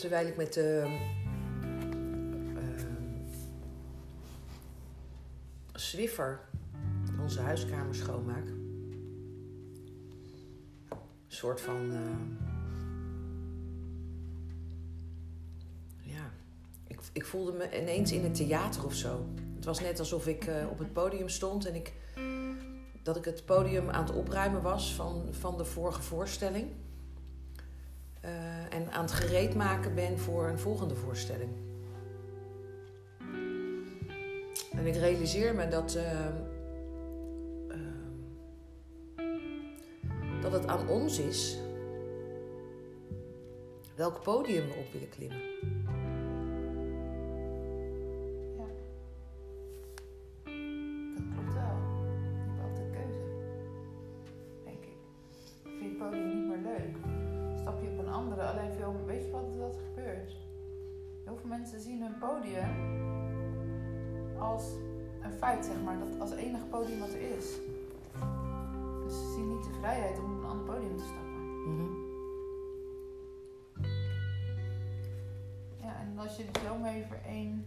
[0.00, 0.82] terwijl ik met de
[2.56, 2.92] ehm,
[5.74, 6.40] Swiffer
[7.20, 8.46] onze huiskamer schoonmaak.
[10.88, 10.96] Een
[11.26, 11.92] soort van.
[11.92, 11.98] eh,
[16.00, 16.32] ja,
[16.86, 19.26] ik, ik voelde me ineens in het theater of zo.
[19.54, 21.92] Het was net alsof ik eh, op het podium stond en ik,
[23.02, 26.70] dat ik het podium aan het opruimen was van, van de vorige voorstelling.
[28.90, 31.50] Aan het gereed maken ben voor een volgende voorstelling.
[34.70, 36.34] En ik realiseer me dat, eh, eh,
[40.40, 41.58] dat het aan ons is
[43.96, 45.40] welk podium we op willen klimmen.
[75.98, 77.66] En als je er zo mee voor één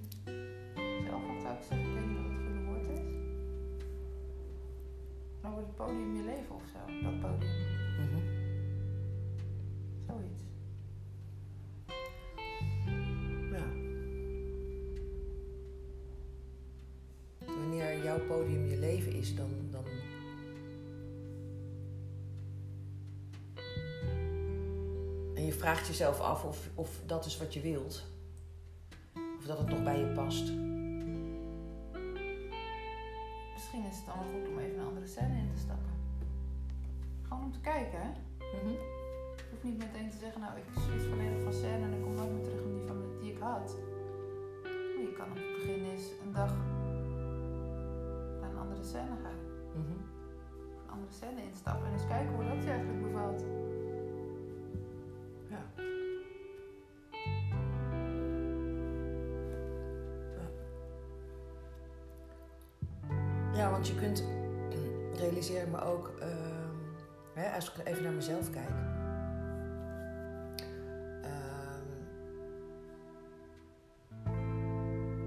[1.04, 3.14] zelf had, zou ik zeggen, ik weet niet wat het goede woord is.
[5.42, 7.52] Dan wordt het podium je leven of zo, dat podium.
[8.00, 8.22] Mhm.
[10.08, 10.44] Zoiets.
[13.52, 13.66] Ja.
[17.46, 19.50] Wanneer jouw podium je leven is, dan.
[19.72, 19.84] dan...
[25.36, 28.12] En je vraagt jezelf af of, of dat is wat je wilt.
[29.44, 30.52] Of dat het nog bij je past.
[33.54, 35.94] Misschien is het dan goed om even een andere scène in te stappen.
[37.28, 38.10] Gewoon om te kijken, hè?
[38.58, 38.72] Mhm.
[39.38, 42.16] Je hoeft niet meteen te zeggen, nou, ik switch volledig van scène en ik kom
[42.16, 43.78] nooit meer terug op die van die ik had.
[44.64, 46.54] Maar je kan op het begin eens een dag
[48.40, 49.42] naar een andere scène gaan.
[49.80, 49.98] Mhm.
[50.82, 53.44] Een andere scène instappen en eens kijken hoe dat je eigenlijk bevalt.
[55.54, 55.93] Ja.
[63.64, 64.24] Ja, want je kunt,
[65.16, 66.76] realiseer me ook, ehm,
[67.34, 68.70] hè, als ik even naar mezelf kijk.
[71.22, 71.88] Ehm,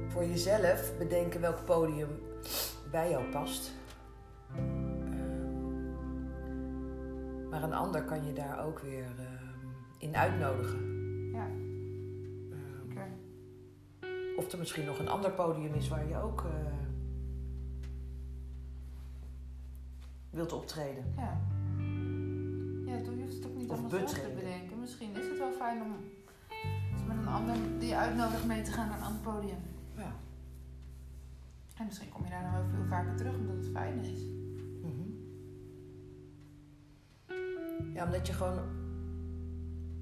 [0.09, 2.09] voor jezelf bedenken welk podium
[2.91, 3.73] bij jou past.
[4.55, 5.89] Ehm,
[7.51, 9.07] maar een ander kan je daar ook weer
[9.99, 10.95] in uitnodigen.
[11.33, 11.47] Ja,
[12.85, 13.07] oké.
[14.37, 16.77] of er misschien nog een ander podium is waar je ook eh,
[20.37, 21.05] wilt optreden.
[21.17, 21.41] Ja.
[22.87, 24.81] Ja, toen hoeft het ook niet Of allemaal zelf te bedenken.
[24.81, 25.95] Misschien is het wel fijn om
[27.07, 29.59] met een ander die je uitnodigt mee te gaan naar een ander podium.
[29.97, 30.13] Ja.
[31.77, 34.21] En misschien kom je daar nog wel veel vaker terug omdat het fijn is.
[34.83, 35.11] Mhm.
[37.95, 38.85] Ja, omdat je gewoon.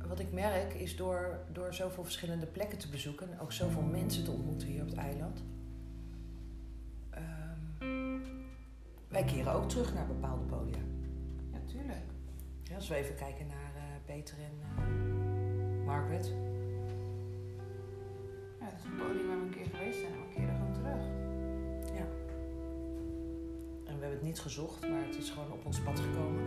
[0.09, 4.25] Wat ik merk is door, door zoveel verschillende plekken te bezoeken en ook zoveel mensen
[4.25, 5.43] te ontmoeten hier op het eiland.
[9.15, 10.83] Wij keren ook terug naar bepaalde podia.
[11.53, 12.05] Ja, tuurlijk.
[12.63, 16.33] Ja, als we even kijken naar eh, Peter en eh, Margaret.
[18.61, 20.73] Ja, het is een podium waar we een keer geweest zijn en we keren gewoon
[20.73, 21.03] terug.
[21.99, 22.07] Ja.
[23.85, 26.43] En we hebben het niet gezocht, maar het is gewoon op ons pad gekomen.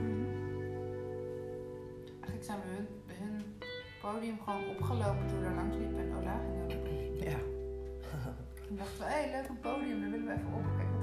[2.09, 2.65] Eigenlijk zijn we
[3.13, 3.41] hun,
[4.01, 7.15] podium gewoon opgelopen toen we daar langs liepen en Ola roepen.
[7.17, 7.39] Ja.
[8.67, 10.96] Toen dachten we, hé, hey, leuk een podium, daar willen we even op.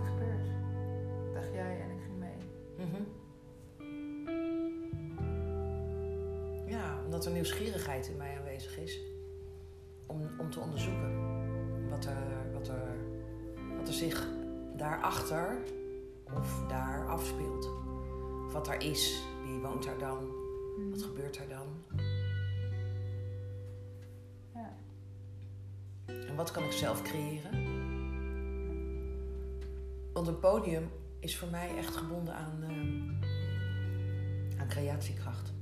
[1.34, 2.36] Dacht jij en ik ging mee.
[2.76, 3.02] Mhm.
[6.66, 9.00] Ja, omdat er nieuwsgierigheid in mij aanwezig is.
[10.06, 11.32] Om, om te onderzoeken
[11.90, 12.96] wat er, wat, er,
[13.76, 14.28] wat er zich
[14.76, 15.58] daarachter
[16.34, 17.70] of daar afspeelt.
[18.46, 19.22] Of wat er is.
[19.44, 20.32] Wie woont daar dan?
[20.90, 21.66] Wat gebeurt er dan?
[24.54, 24.76] Ja.
[26.06, 27.82] En wat kan ik zelf creëren?
[30.12, 30.90] Want een podium
[31.24, 33.10] is voor mij echt gebonden aan, ehm,
[34.60, 35.52] aan creatiekracht.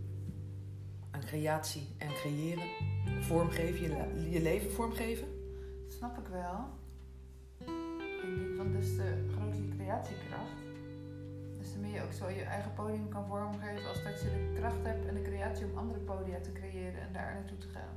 [1.11, 2.69] Aan creatie en creëren.
[3.21, 5.27] Vormgeven, je, je leven vormgeven.
[5.85, 6.69] Dat snap ik wel.
[7.59, 10.61] Denk want dus de grotere creatiekracht.
[11.59, 14.59] Dus dan meer je ook zo je eigen podium kan vormgeven als dat je de
[14.61, 17.97] kracht hebt en de creatie om andere podia te creëren en daar naartoe te gaan.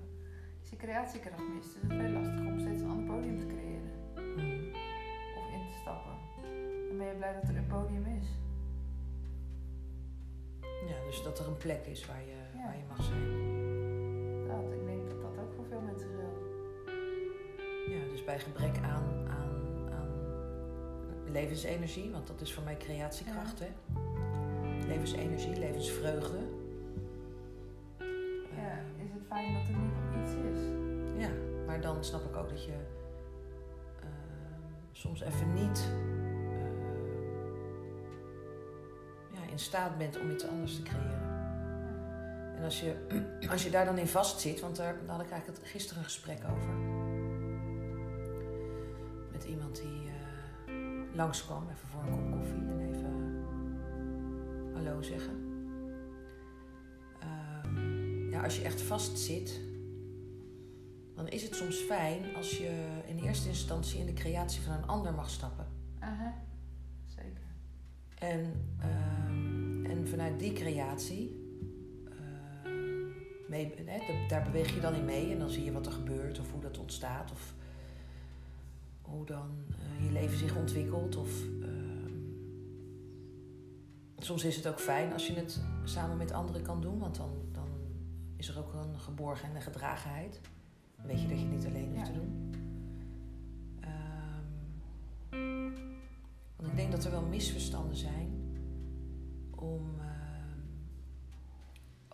[0.60, 3.94] Als je creatiekracht mist, is het veel lastiger om steeds een ander podium te creëren
[4.16, 4.74] Mm.
[5.38, 6.14] of in te stappen.
[7.06, 8.28] Ben je blij dat er een podium is.
[10.62, 12.64] Ja, dus dat er een plek is waar je, Ja.
[12.66, 14.48] waar je mag zijn.
[14.48, 16.10] Dat, ik denk dat dat ook voor veel mensen
[18.26, 20.10] bij gebrek aan, aan, aan
[21.32, 23.68] levensenergie, want dat is voor mij creatiekracht, hè?
[24.88, 26.38] Levensenergie, levensvreugde.
[28.56, 30.60] Ja, Eh, is het fijn dat er nog iets is?
[31.24, 31.30] ja,
[31.66, 32.72] maar dan snap ik ook dat je
[34.02, 34.08] eh,
[34.92, 35.90] soms even niet
[39.56, 41.24] in staat bent om iets anders te creëren.
[42.58, 42.96] En als je,
[43.52, 46.04] als je daar dan in vastzit, want daar, daar had ik eigenlijk het- gisteren een
[46.10, 46.74] gesprek over.
[49.32, 50.74] Met iemand die eh,
[51.14, 53.44] langskwam, even voor een kop koffie en even
[54.74, 55.34] hallo zeggen.
[57.20, 59.62] Ehm, ja, als je echt vastzit,
[61.16, 64.88] dan is het soms fijn als je in eerste instantie in de creatie van een
[64.88, 65.66] ander mag stappen.
[66.00, 66.34] Aha,
[67.06, 67.44] zeker.
[68.20, 69.05] En, ehm,
[70.06, 71.36] en vanuit die creatie,
[72.10, 73.08] ehm,
[73.50, 75.92] mee, hè, da- daar beweeg je dan in mee en dan zie je wat er
[75.92, 77.54] gebeurt of hoe dat ontstaat of
[79.02, 81.16] hoe dan eh, je leven zich ontwikkelt.
[81.16, 81.30] Of,
[81.62, 82.12] ehm,
[84.18, 87.30] soms is het ook fijn als je het samen met anderen kan doen, want dan,
[87.52, 87.68] dan
[88.36, 90.42] is er ook een geborgen en een gedragenheid.
[90.98, 92.06] Dan weet je dat je het niet alleen hoeft Ja.
[92.06, 92.54] te doen.
[93.80, 94.44] Ehm,
[96.56, 98.35] want ik denk dat er wel misverstanden zijn
[99.56, 100.60] om ehm,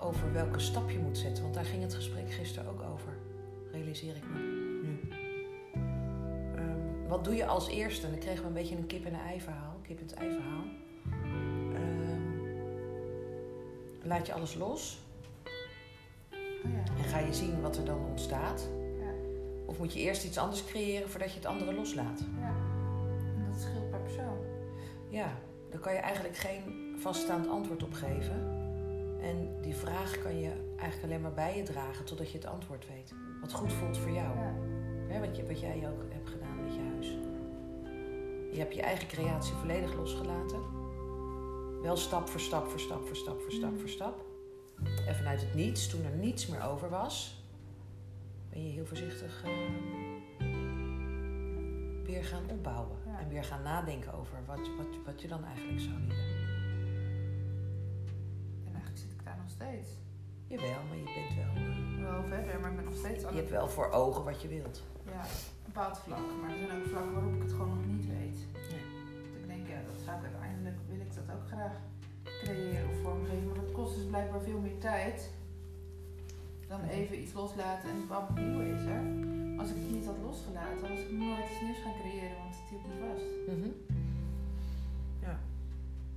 [0.08, 1.44] over welke stap je moet zetten.
[1.44, 3.14] Want daar ging het gesprek gisteren ook over,
[3.72, 4.40] realiseer ik me
[4.84, 5.00] nu.
[6.56, 8.06] Ehm, wat doe je als eerste?
[8.06, 9.80] En dan kregen we een beetje een kip en een ei verhaal.
[9.82, 10.64] Kip en het ei verhaal.
[11.74, 12.22] Ehm,
[14.08, 15.00] laat je alles los
[16.66, 16.84] Oh ja.
[16.98, 18.68] en ga je zien wat er dan ontstaat.
[19.00, 19.12] Ja.
[19.66, 22.20] Of moet je eerst iets anders creëren voordat je het andere loslaat?
[22.40, 22.54] ja.
[23.38, 24.38] En dat scheelt per persoon.
[25.10, 25.28] Ja,
[25.70, 28.60] daar kan je eigenlijk geen vaststaand antwoord op geven.
[29.22, 32.88] En die vraag kan je eigenlijk alleen maar bij je dragen totdat je het antwoord
[32.88, 33.14] weet.
[33.42, 34.38] Wat goed voelt voor jou.
[34.38, 34.54] Ja.
[35.08, 37.08] Hè, wat, je, wat jij ook hebt gedaan met je huis.
[38.52, 40.60] Je hebt je eigen creatie volledig losgelaten.
[41.82, 44.26] Wel stap voor stap voor stap voor stap voor stap voor stap.
[45.08, 47.44] En vanuit het niets, toen er niets meer over was,
[48.50, 49.52] ben je heel voorzichtig eh,
[52.04, 52.98] weer gaan opbouwen.
[53.06, 53.20] Ja.
[53.20, 56.41] En weer gaan nadenken over wat, wat, wat je dan eigenlijk zou willen.
[59.72, 59.90] Steeds.
[60.48, 61.54] Jawel, maar je bent wel.
[61.64, 64.48] eh, Wel verder, maar ik ben nog steeds je hebt wel voor ogen wat je
[64.48, 64.82] wilt.
[65.06, 66.26] Ja, een bepaald vlak.
[66.42, 68.38] Maar er zijn ook vlakken waarop ik het gewoon nog niet weet.
[68.72, 68.84] Nee.
[69.32, 71.74] Dat ik denk, ja, dat gaat uiteindelijk, wil ik dat ook graag
[72.44, 73.46] creëren of vormgeven.
[73.46, 75.30] Maar dat kost dus blijkbaar veel meer tijd
[76.68, 79.04] dan even iets loslaten en bam, nieuw is er.
[79.60, 82.70] Als ik het niet had losgelaten, was ik nooit iets nieuws gaan creëren, want het
[82.70, 83.26] hield niet vast.
[83.58, 83.70] Mhm.
[85.22, 85.40] Ja.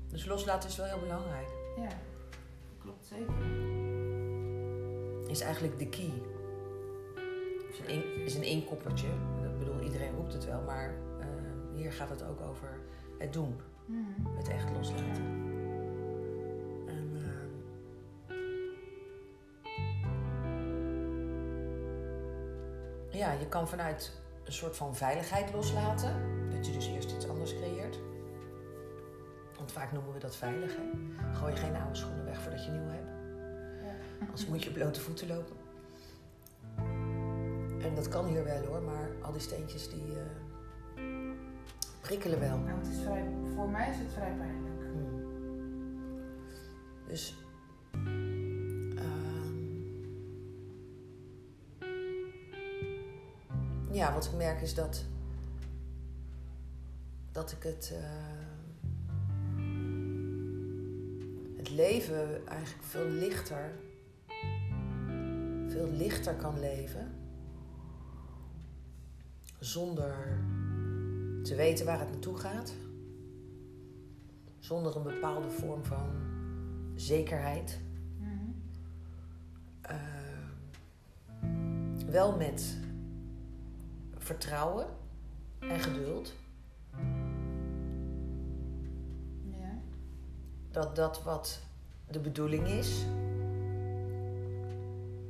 [0.08, 1.48] Dus loslaten is wel heel belangrijk.
[1.76, 1.88] Ja,
[2.84, 3.34] klopt zeker.
[5.31, 6.12] Is eigenlijk de key.
[7.70, 8.42] Is een, in- is een.
[9.52, 11.26] Ik bedoel, iedereen roept het wel, maar eh,
[11.75, 12.78] hier gaat het ook over
[13.19, 13.56] het doen.
[13.86, 14.36] Mhm.
[14.36, 15.25] Het echt loslaten.
[16.86, 18.34] En, eh,
[23.19, 24.12] ja, je kan vanuit
[24.44, 26.14] een soort van veiligheid loslaten.
[26.50, 27.74] Dat je dus eerst iets anders creëert.
[29.64, 30.76] Want vaak noemen we dat veilig.
[30.76, 30.83] Hè?
[31.35, 33.11] Gooi je geen oude schoenen weg voordat je nieuw hebt.
[33.83, 33.94] Ja.
[34.21, 35.56] Anders moet je op blote voeten lopen.
[37.83, 40.23] En dat kan hier wel hoor, maar al die steentjes die eh,
[42.00, 42.59] prikkelen wel.
[42.59, 44.83] Nou, het is vrij, voor mij is het vrij pijnlijk.
[44.92, 45.25] Hmm.
[47.06, 47.37] Dus.
[48.97, 49.54] ehm,
[53.90, 55.04] ja, wat ik merk is dat.
[57.33, 57.92] dat ik het.
[57.94, 58.53] eh,
[61.75, 63.73] leven eigenlijk veel lichter.
[65.69, 67.12] veel lichter kan leven.
[69.59, 70.38] Zonder
[71.43, 72.75] te weten waar het naartoe gaat
[74.64, 76.11] zonder een bepaalde vorm van
[76.95, 77.81] zekerheid.
[79.81, 79.97] Eh,
[82.07, 82.76] wel met
[84.16, 84.87] vertrouwen
[85.59, 86.33] en geduld.
[89.50, 89.78] Ja.
[90.71, 91.61] Dat dat wat
[92.11, 93.04] de bedoeling is,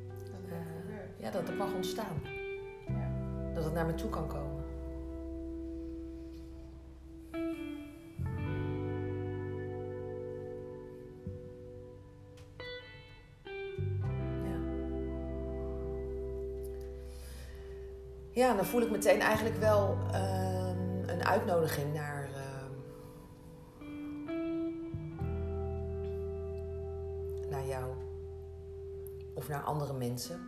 [0.09, 2.21] Dat het Eh, ja, dat het mag ontstaan.
[2.87, 3.11] Ja.
[3.55, 4.63] Dat het naar me toe kan komen.
[14.45, 14.59] Ja.
[18.31, 22.14] Ja, dan voel ik meteen eigenlijk wel ehm, een uitnodiging naar.
[29.35, 30.41] Of naar andere mensen.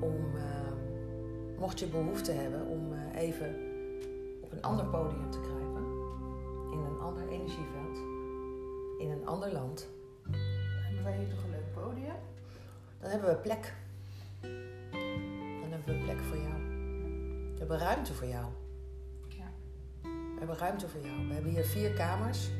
[0.00, 0.74] Om ehm,
[1.58, 3.54] mocht je behoefte hebben om eh, even
[4.40, 5.82] op een ander podium te kruipen,
[6.72, 7.96] in een ander energieveld,
[8.98, 9.88] in een ander land,
[10.86, 12.14] Hebben wij hier toch een leuk podium?
[13.00, 13.74] dan hebben we plek.
[15.60, 16.54] Dan hebben we plek voor jou.
[17.52, 18.44] We hebben ruimte voor jou.
[19.28, 19.50] Ja.
[20.02, 21.26] We hebben ruimte voor jou.
[21.28, 22.50] We hebben hier vier kamers.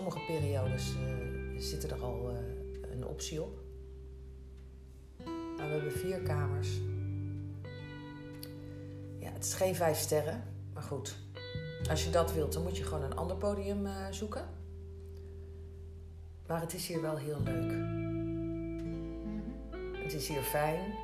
[0.00, 3.58] Sommige periodes eh, zitten er al eh, een optie op.
[5.56, 6.68] Maar we hebben vier kamers.
[9.18, 11.16] Ja, het is geen vijf sterren, maar goed.
[11.90, 14.48] Als je dat wilt, dan moet je gewoon een ander podium eh, zoeken.
[16.46, 17.70] Maar het is hier wel heel leuk.
[20.02, 20.94] Het is hier fijn.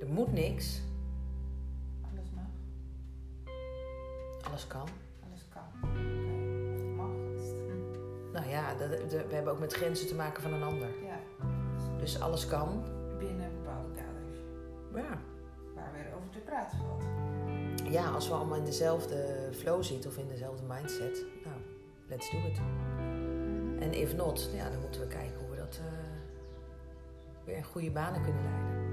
[0.00, 0.80] Er moet niks.
[2.10, 2.46] Alles mag,
[4.42, 4.88] alles kan.
[8.38, 10.88] Nou ja, dat- de- we hebben ook met grenzen te maken van een ander.
[11.04, 11.18] Ja,
[11.98, 12.84] Dus alles kan.
[13.18, 14.38] binnen bepaalde kaders.
[14.94, 15.18] Ja.
[15.74, 17.02] Waar weer over te praten valt.
[17.92, 21.24] ja, als we allemaal in dezelfde flow zitten of in dezelfde mindset.
[21.44, 21.56] Nou,
[22.08, 22.58] let's do it.
[22.60, 23.82] Mhm.
[23.82, 25.84] En if not, ja, dan moeten we kijken hoe we dat eh,
[27.44, 28.86] weer in goede banen kunnen leiden.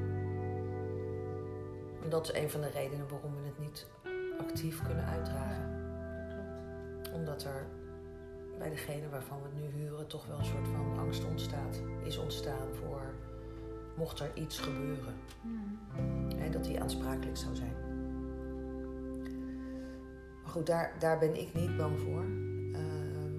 [2.04, 3.88] En dat is een van de redenen waarom we het niet
[4.40, 5.74] actief kunnen uitdragen.
[7.14, 7.66] Omdat er
[8.58, 11.82] bij degene waarvan we het nu huren toch wel een soort van angst ontstaat.
[12.04, 13.14] Is ontstaan voor
[13.96, 15.14] mocht er iets gebeuren.
[15.42, 16.38] Mhm.
[16.38, 17.76] Hè, dat die aansprakelijk zou zijn.
[20.44, 22.24] Maar goed, daar, daar ben ik niet bang voor.
[22.74, 23.34] Ehm,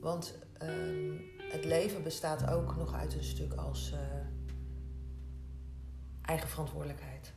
[0.00, 3.98] want ehm, het leven bestaat ook nog uit een stuk als eh,
[6.22, 7.32] eigen verantwoordelijkheid.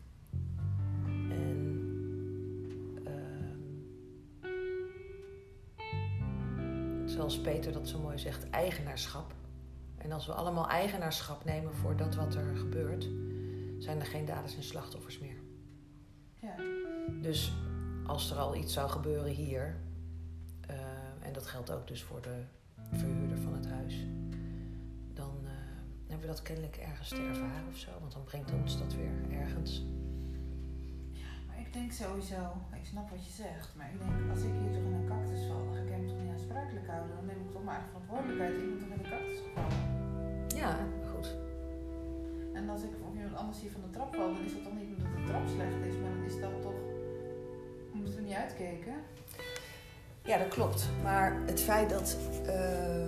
[7.30, 9.34] Zoals Peter dat zo mooi zegt, eigenaarschap.
[9.98, 13.10] En als we allemaal eigenaarschap nemen voor dat wat er gebeurt,
[13.80, 15.40] zijn er geen daders en slachtoffers meer.
[16.34, 16.56] Ja.
[17.22, 17.54] Dus
[18.06, 19.76] als er al iets zou gebeuren hier,
[20.68, 20.76] eh,
[21.22, 22.44] en dat geldt ook dus voor de
[22.92, 23.96] verhuurder van het huis,
[25.14, 25.52] dan eh,
[26.08, 29.40] hebben we dat kennelijk ergens te ervaren of zo, want dan brengt ons dat weer
[29.40, 29.84] ergens.
[31.48, 34.72] Maar ik denk sowieso, ik snap wat je zegt, maar ik denk als ik hier
[34.72, 35.74] toch in een cactus val,
[36.54, 37.16] aansprakelijk houden.
[37.16, 38.54] Dan neem ik toch mijn eigen verantwoordelijkheid.
[38.54, 39.78] Ik toch in de cactus gevallen.
[40.62, 40.72] Ja,
[41.14, 41.36] goed.
[42.54, 44.74] En als ik of iemand anders hier van de trap val, dan is dat toch
[44.74, 46.80] niet omdat de trap slecht is, maar dan is dat toch
[47.94, 48.94] omdat we niet uitkeken.
[50.24, 50.90] Ja, dat klopt.
[51.04, 53.08] Maar het feit dat eh,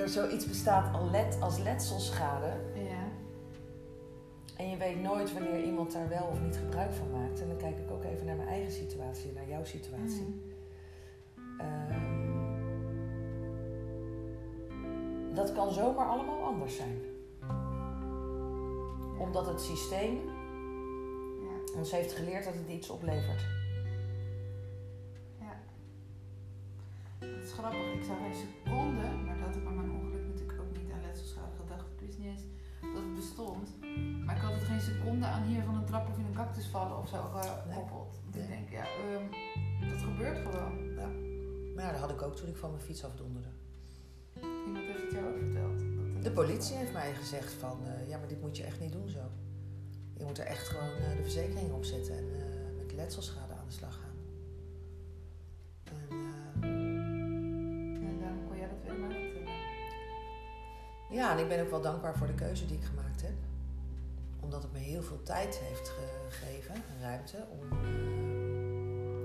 [0.00, 3.04] er zoiets bestaat als, let, als letselschade, Ja.
[4.56, 7.40] En je weet nooit wanneer iemand daar wel of niet gebruik van maakt.
[7.40, 10.22] En dan kijk ik ook even naar mijn eigen situatie, naar jouw situatie.
[10.22, 10.55] Mhm.
[15.76, 16.96] Zomaar allemaal anders zijn.
[19.18, 20.14] Omdat het systeem
[21.46, 21.78] Ja.
[21.78, 23.40] ons heeft geleerd dat het iets oplevert.
[25.40, 25.54] Ja.
[27.18, 30.60] Het is grappig, ik zag geen seconde, maar dat had ik bij mijn ongeluk natuurlijk
[30.60, 31.86] ook niet aan letselschade gedacht.
[31.92, 32.42] Ik wist niet eens
[32.94, 33.66] dat het bestond.
[34.24, 36.66] Maar ik had het geen seconde aan hier van een trap of in een cactus
[36.66, 38.20] vallen of zo gekoppeld.
[38.22, 38.48] Want Ik Nee.
[38.48, 39.24] denk, ja, ehm,
[39.90, 40.94] dat gebeurt gewoon.
[41.74, 43.48] Maar ja, dat had ik ook toen ik van mijn fiets afdonderde.
[44.66, 45.55] Iemand heeft het jou dat het-
[46.26, 49.08] De politie heeft mij gezegd van, eh, ja, maar dit moet je echt niet doen
[49.08, 49.18] zo.
[50.16, 53.66] Je moet er echt gewoon eh, de verzekering op zetten en eh, met letselschade aan
[53.66, 54.16] de slag gaan.
[55.84, 56.16] En,
[58.08, 59.16] En daarom kon jij dat weer maar
[61.10, 63.34] ja, en ik ben ook wel dankbaar voor de keuze die ik gemaakt heb.
[64.40, 65.92] Omdat het me heel veel tijd heeft
[66.28, 67.68] gegeven en ruimte om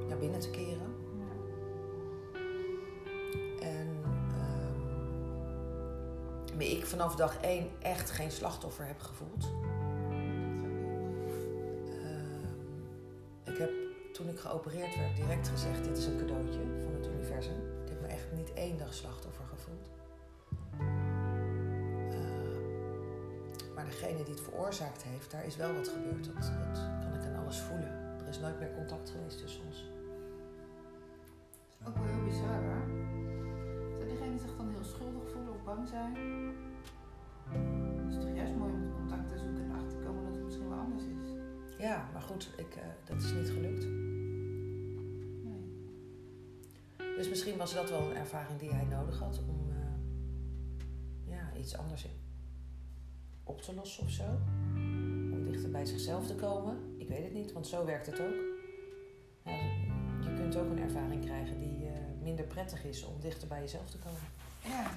[0.07, 1.00] naar binnen te keren.
[6.69, 9.43] Ik vanaf dag één echt geen slachtoffer heb gevoeld.
[11.89, 13.71] Ehm, ik heb
[14.13, 17.81] toen ik geopereerd werd direct gezegd: dit is een cadeautje van het universum.
[17.83, 19.89] Ik heb me echt niet één dag slachtoffer gevoeld.
[22.09, 26.25] Ehm, maar degene die het veroorzaakt heeft, daar is wel wat gebeurd.
[26.25, 28.19] Dat, dat kan ik aan alles voelen.
[28.21, 29.89] Er is nooit meer contact geweest tussen ons.
[31.87, 32.83] Ook wel heel bizar hoor.
[33.95, 36.15] Zou diegene zich dan heel schuldig voelen of bang zijn?
[38.05, 40.43] Het is toch juist mooi om contact te zoeken en achter te komen dat het
[40.43, 41.29] misschien wel anders is.
[41.77, 43.85] Ja, maar goed, ik, eh, dat is niet gelukt.
[45.43, 45.63] Nee.
[47.15, 51.77] Dus misschien was dat wel een ervaring die hij nodig had om eh, ja, iets
[51.77, 52.07] anders
[53.43, 54.23] op te lossen of zo.
[55.31, 56.95] Om dichter bij zichzelf te komen.
[56.97, 58.35] Ik weet het niet, want zo werkt het ook.
[59.43, 59.51] Ja,
[60.21, 63.89] je kunt ook een ervaring krijgen die eh, minder prettig is om dichter bij jezelf
[63.89, 64.19] te komen.
[64.63, 64.91] Ja,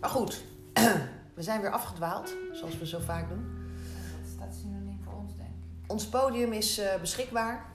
[0.00, 0.44] Maar goed,
[1.34, 3.46] we zijn weer afgedwaald, zoals we zo vaak doen.
[4.20, 5.90] Dat staat synoniem voor ons, denk ik.
[5.90, 7.66] Ons podium is eh, beschikbaar.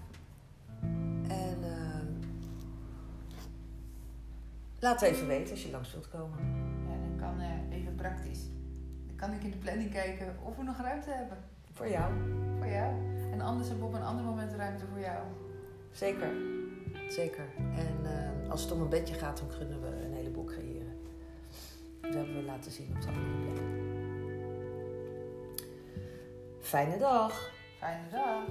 [1.28, 2.00] En eh,
[4.80, 6.38] laat even weten als je langs wilt komen.
[6.88, 8.40] Ja, dan kan eh, even praktisch.
[9.08, 11.38] Dan kan ik in de planning kijken of we nog ruimte hebben
[11.72, 12.14] Voor jou.
[12.58, 12.94] voor jou.
[13.32, 15.24] En anders hebben we op een ander moment ruimte voor jou.
[15.92, 16.32] Zeker.
[17.10, 17.46] Zeker.
[17.58, 20.83] En als het om een bedje gaat, dan kunnen we een heleboel creëren.
[22.04, 23.64] Dat hebben we laten zien op de andere plekken.
[26.60, 27.52] Fijne dag.
[27.80, 28.44] Fijne dag.